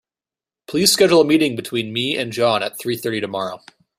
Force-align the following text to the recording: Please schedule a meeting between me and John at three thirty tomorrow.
Please 0.65 0.91
schedule 0.91 1.21
a 1.21 1.25
meeting 1.25 1.55
between 1.55 1.93
me 1.93 2.17
and 2.17 2.31
John 2.33 2.63
at 2.63 2.79
three 2.79 2.97
thirty 2.97 3.21
tomorrow. 3.21 3.61